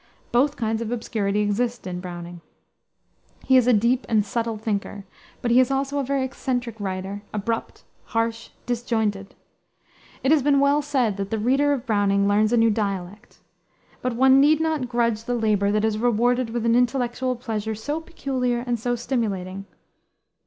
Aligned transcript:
Both 0.31 0.55
kinds 0.57 0.81
of 0.81 0.91
obscurity 0.91 1.41
exist 1.41 1.85
in 1.85 1.99
Browning. 1.99 2.41
He 3.45 3.55
is 3.55 3.67
a 3.67 3.71
deep 3.71 4.07
and 4.09 4.25
subtle 4.25 4.57
thinker; 4.57 5.05
but 5.43 5.51
he 5.51 5.59
is 5.59 5.69
also 5.69 5.99
a 5.99 6.03
very 6.03 6.23
eccentric 6.23 6.79
writer, 6.79 7.21
abrupt, 7.31 7.83
harsh, 8.05 8.49
disjointed. 8.65 9.35
It 10.23 10.31
has 10.31 10.41
been 10.41 10.59
well 10.59 10.81
said 10.81 11.17
that 11.17 11.29
the 11.29 11.37
reader 11.37 11.71
of 11.71 11.85
Browning 11.85 12.27
learns 12.27 12.51
a 12.51 12.57
new 12.57 12.71
dialect. 12.71 13.41
But 14.01 14.15
one 14.15 14.39
need 14.41 14.59
not 14.59 14.89
grudge 14.89 15.25
the 15.25 15.35
labor 15.35 15.71
that 15.71 15.85
is 15.85 15.99
rewarded 15.99 16.49
with 16.49 16.65
an 16.65 16.75
intellectual 16.75 17.35
pleasure 17.35 17.75
so 17.75 18.01
peculiar 18.01 18.63
and 18.65 18.79
so 18.79 18.95
stimulating. 18.95 19.65